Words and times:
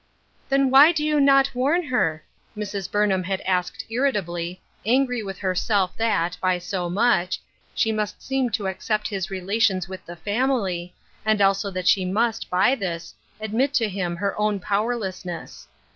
"Then 0.49 0.71
why 0.71 0.91
do 0.91 1.03
you 1.05 1.21
not 1.21 1.53
warn 1.53 1.83
her?" 1.83 2.23
Mrs. 2.57 2.89
Burnham 2.89 3.21
had 3.25 3.39
asked 3.41 3.85
irritably, 3.87 4.59
angry 4.83 5.21
with 5.21 5.37
herself 5.37 5.95
that, 5.97 6.39
by 6.41 6.57
so 6.57 6.89
much, 6.89 7.39
she 7.75 7.91
must 7.91 8.19
seem 8.19 8.49
to 8.53 8.65
accept 8.65 9.07
his 9.09 9.29
relations 9.29 9.87
with 9.87 10.03
the 10.07 10.15
family, 10.15 10.95
and 11.23 11.39
also 11.39 11.69
that 11.69 11.87
she 11.87 12.03
must, 12.03 12.49
by 12.49 12.73
this, 12.73 13.13
admit 13.39 13.75
to 13.75 13.87
him 13.87 14.15
her 14.15 14.35
own 14.41 14.59
powerlessness. 14.59 15.67